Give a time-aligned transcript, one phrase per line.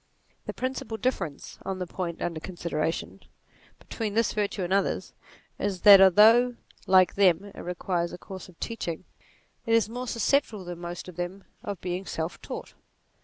[0.47, 3.19] The principal difference, on the point under consideration,
[3.77, 5.13] between this virtue and others,
[5.59, 6.55] is that although,
[6.87, 9.03] like them, it requires a course of teach NATURE
[9.65, 12.73] 51 ing, it is more susceptible than most of them of being self taught.